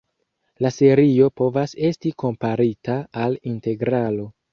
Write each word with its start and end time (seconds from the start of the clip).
La 0.65 0.69
serio 0.75 1.27
povas 1.41 1.75
esti 1.89 2.13
komparita 2.23 2.97
al 3.25 3.37
integralo. 3.53 4.27